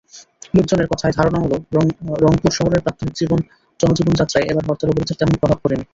লোকজনের 0.53 0.87
কথায় 0.87 1.13
ধারণা 1.17 1.39
হলো, 1.39 1.55
রংপুর 2.23 2.51
শহরের 2.53 2.83
প্রাত্যহিক 2.83 3.13
জনজীবনযাত্রায় 3.79 4.47
এবার 4.51 4.63
হরতাল-অবরোধের 4.67 5.17
তেমন 5.19 5.35
প্রভাব 5.39 5.57
পড়েনি। 5.63 5.83